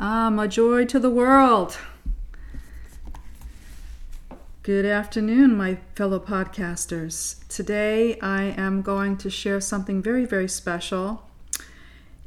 [0.00, 1.76] Um, my joy to the world.
[4.62, 7.44] Good afternoon, my fellow podcasters.
[7.48, 11.28] Today I am going to share something very, very special.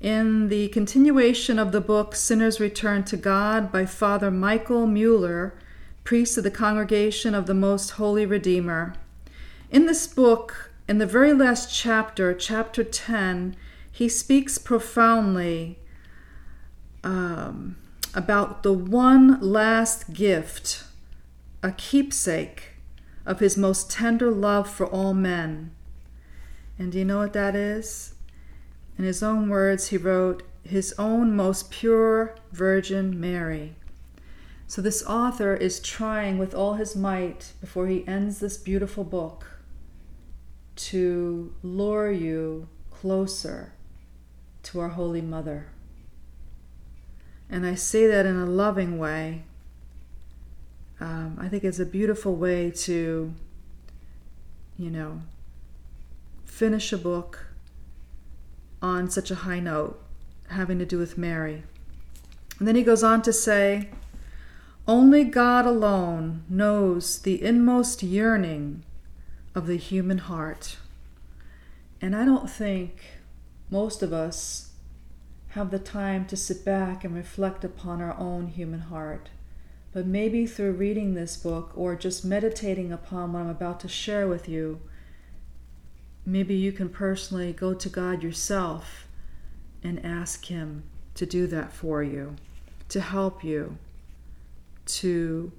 [0.00, 5.54] In the continuation of the book Sinners Return to God by Father Michael Muller,
[6.02, 8.94] priest of the Congregation of the Most Holy Redeemer.
[9.70, 13.54] In this book, in the very last chapter, chapter 10,
[13.92, 15.78] he speaks profoundly
[17.04, 17.76] um,
[18.14, 20.84] about the one last gift,
[21.62, 22.74] a keepsake
[23.26, 25.72] of his most tender love for all men.
[26.78, 28.14] And do you know what that is?
[28.96, 33.76] In his own words, he wrote, His own most pure Virgin Mary.
[34.66, 39.46] So, this author is trying with all his might before he ends this beautiful book
[40.76, 43.72] to lure you closer
[44.62, 45.66] to our Holy Mother.
[47.50, 49.42] And I say that in a loving way.
[51.00, 53.34] Um, I think it's a beautiful way to,
[54.78, 55.22] you know,
[56.44, 57.46] finish a book
[58.80, 60.00] on such a high note,
[60.48, 61.64] having to do with Mary.
[62.58, 63.88] And then he goes on to say,
[64.86, 68.84] Only God alone knows the inmost yearning
[69.54, 70.76] of the human heart.
[72.00, 73.04] And I don't think
[73.70, 74.69] most of us
[75.50, 79.30] have the time to sit back and reflect upon our own human heart.
[79.92, 84.28] But maybe through reading this book or just meditating upon what I'm about to share
[84.28, 84.80] with you,
[86.24, 89.08] maybe you can personally go to God yourself
[89.82, 90.84] and ask Him
[91.14, 92.36] to do that for you,
[92.88, 93.76] to help you,
[94.86, 95.50] to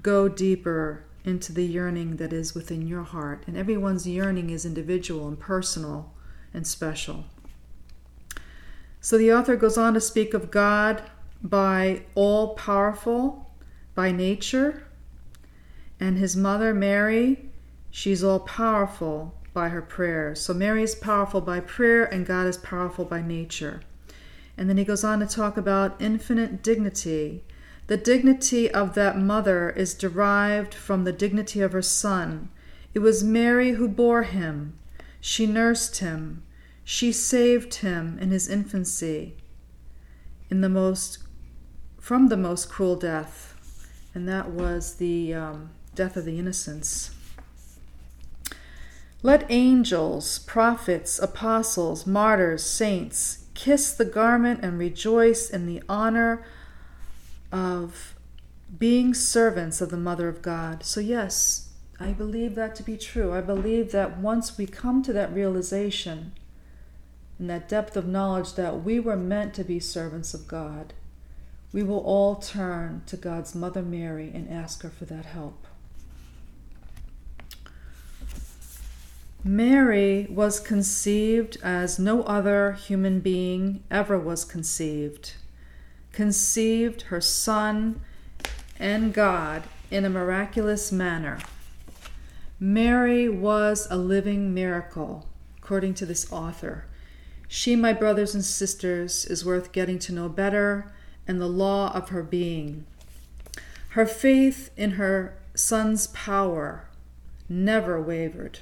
[0.00, 3.44] go deeper into the yearning that is within your heart.
[3.46, 6.14] And everyone's yearning is individual and personal
[6.54, 7.24] and special.
[9.06, 11.00] So the author goes on to speak of God
[11.40, 13.48] by all powerful
[13.94, 14.82] by nature,
[16.00, 17.52] and his mother Mary,
[17.88, 20.40] she's all powerful by her prayers.
[20.40, 23.80] So Mary is powerful by prayer, and God is powerful by nature.
[24.56, 27.44] And then he goes on to talk about infinite dignity.
[27.86, 32.48] The dignity of that mother is derived from the dignity of her son.
[32.92, 34.76] It was Mary who bore him.
[35.20, 36.42] She nursed him.
[36.88, 39.34] She saved him in his infancy
[40.48, 41.18] in the most
[42.00, 43.56] from the most cruel death,
[44.14, 47.10] and that was the um, death of the innocents.
[49.20, 56.46] Let angels, prophets, apostles, martyrs, saints kiss the garment and rejoice in the honor
[57.50, 58.14] of
[58.78, 60.84] being servants of the Mother of God.
[60.84, 63.32] So, yes, I believe that to be true.
[63.32, 66.30] I believe that once we come to that realization,
[67.38, 70.94] and that depth of knowledge that we were meant to be servants of God,
[71.72, 75.66] we will all turn to God's Mother Mary and ask her for that help.
[79.44, 85.34] Mary was conceived as no other human being ever was conceived,
[86.10, 88.00] conceived her Son
[88.80, 91.38] and God in a miraculous manner.
[92.58, 96.86] Mary was a living miracle, according to this author.
[97.48, 100.92] She, my brothers and sisters, is worth getting to know better
[101.28, 102.86] and the law of her being.
[103.90, 106.88] Her faith in her Son's power
[107.48, 108.58] never wavered.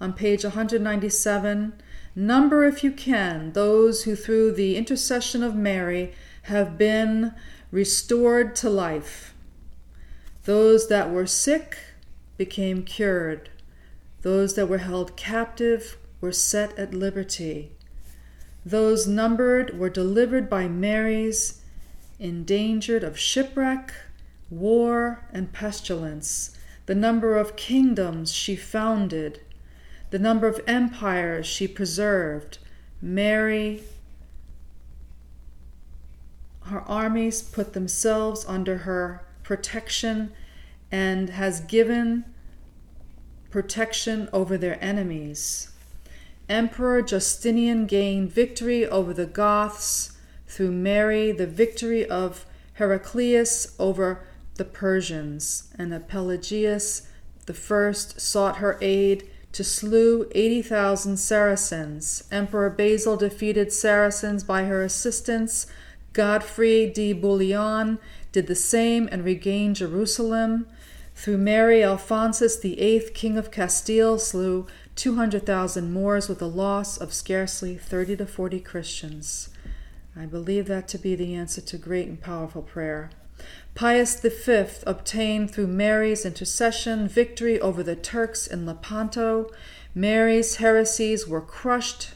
[0.00, 1.72] On page 197,
[2.14, 6.12] number, if you can, those who through the intercession of Mary
[6.42, 7.34] have been
[7.70, 9.34] restored to life.
[10.44, 11.78] Those that were sick
[12.36, 13.48] became cured.
[14.22, 17.72] Those that were held captive were set at liberty.
[18.64, 21.60] Those numbered were delivered by Mary's,
[22.18, 23.92] endangered of shipwreck,
[24.50, 26.56] war, and pestilence.
[26.86, 29.40] The number of kingdoms she founded,
[30.10, 32.58] the number of empires she preserved.
[33.00, 33.82] Mary,
[36.66, 40.32] her armies put themselves under her protection
[40.92, 42.24] and has given
[43.50, 45.71] protection over their enemies.
[46.48, 50.12] Emperor Justinian gained victory over the Goths
[50.46, 52.44] through Mary, the victory of
[52.74, 57.08] Heraclius over the Persians, and Pelagius
[57.54, 62.24] first sought her aid to slew 80,000 Saracens.
[62.30, 65.66] Emperor Basil defeated Saracens by her assistance.
[66.12, 67.98] Godfrey de Bouillon
[68.32, 70.66] did the same and regained Jerusalem.
[71.14, 74.66] Through Mary, Alphonsus VIII, king of Castile, slew
[74.96, 79.48] 200,000 Moors with a loss of scarcely 30 to 40 Christians.
[80.16, 83.10] I believe that to be the answer to great and powerful prayer.
[83.74, 89.50] Pius V obtained through Mary's intercession victory over the Turks in Lepanto.
[89.94, 92.10] Mary's heresies were crushed.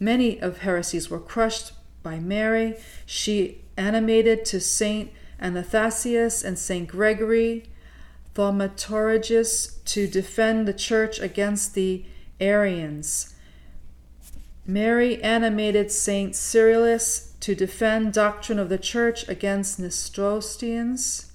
[0.00, 1.72] Many of heresies were crushed
[2.02, 2.76] by Mary.
[3.04, 5.10] She animated to Saint
[5.40, 7.66] Athanasius and Saint Gregory
[8.34, 12.04] Thaumaturgus to defend the church against the
[12.40, 13.34] Arians.
[14.66, 21.32] Mary animated Saint Cyrillus to defend doctrine of the church against Nestorians.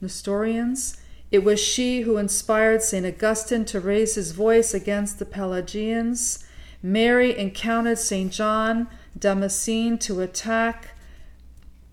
[0.00, 0.96] Nestorians.
[1.30, 3.04] It was she who inspired St.
[3.04, 6.44] Augustine to raise his voice against the Pelagians.
[6.82, 8.32] Mary encountered St.
[8.32, 8.88] John
[9.18, 10.94] Damascene to attack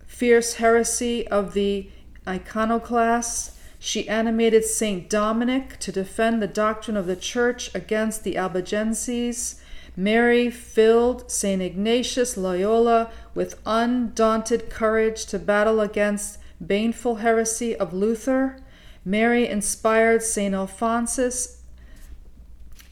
[0.05, 1.89] fierce heresy of the
[2.27, 3.57] iconoclasts.
[3.79, 5.09] She animated St.
[5.09, 9.61] Dominic to defend the doctrine of the Church against the Albigenses.
[9.95, 11.61] Mary filled St.
[11.61, 18.57] Ignatius Loyola with undaunted courage to battle against baneful heresy of Luther.
[19.05, 20.53] Mary inspired St.
[20.55, 21.61] Alphonsus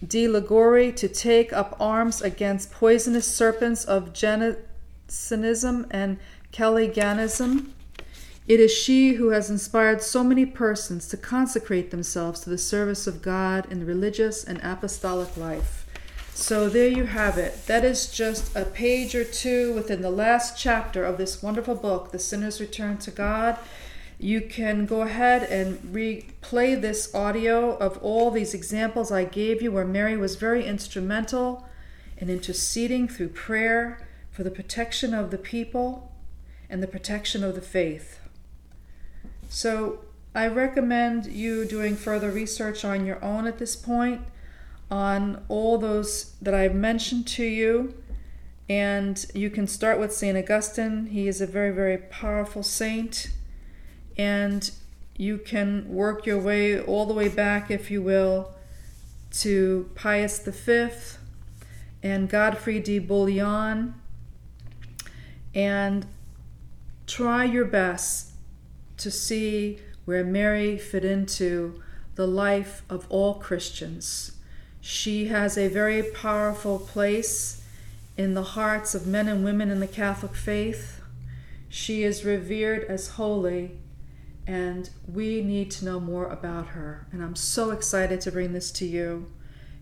[0.06, 6.20] de Liguori to take up arms against poisonous serpents of Jansenism and
[6.52, 7.72] Caliganism.
[8.46, 13.08] It is she who has inspired so many persons to consecrate themselves to the service
[13.08, 15.88] of God in the religious and apostolic life.
[16.34, 17.66] So there you have it.
[17.68, 22.12] That is just a page or two within the last chapter of this wonderful book,
[22.12, 23.58] The Sinner's Return to God.
[24.20, 29.72] You can go ahead and replay this audio of all these examples I gave you
[29.72, 31.66] where Mary was very instrumental
[32.18, 36.12] in interceding through prayer for the protection of the people
[36.70, 38.20] and the protection of the faith.
[39.54, 40.00] So
[40.34, 44.22] I recommend you doing further research on your own at this point
[44.90, 47.94] on all those that I've mentioned to you.
[48.68, 50.36] And you can start with St.
[50.36, 51.06] Augustine.
[51.06, 53.30] He is a very, very powerful saint.
[54.18, 54.72] And
[55.18, 58.56] you can work your way all the way back, if you will,
[59.34, 60.90] to Pius V
[62.02, 63.94] and Godfrey de Bouillon.
[65.54, 66.08] And
[67.06, 68.33] try your best
[69.04, 71.82] to see where Mary fit into
[72.16, 74.38] the life of all Christians.
[74.80, 77.64] She has a very powerful place
[78.16, 81.02] in the hearts of men and women in the Catholic faith.
[81.68, 83.78] She is revered as holy,
[84.48, 87.08] and we need to know more about her.
[87.12, 89.32] And I'm so excited to bring this to you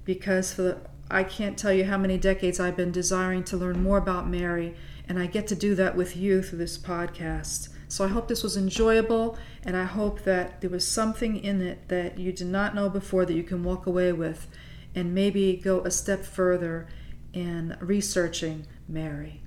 [0.03, 0.77] because for the,
[1.11, 4.75] I can't tell you how many decades I've been desiring to learn more about Mary,
[5.07, 7.69] and I get to do that with you through this podcast.
[7.91, 11.89] So I hope this was enjoyable, and I hope that there was something in it
[11.89, 14.47] that you did not know before that you can walk away with
[14.95, 16.87] and maybe go a step further
[17.33, 19.43] in researching Mary.